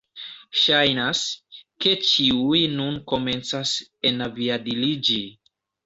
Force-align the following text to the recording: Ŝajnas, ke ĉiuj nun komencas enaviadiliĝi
Ŝajnas, 0.61 1.21
ke 1.85 1.93
ĉiuj 2.29 2.65
nun 2.81 2.99
komencas 3.15 3.79
enaviadiliĝi 4.15 5.25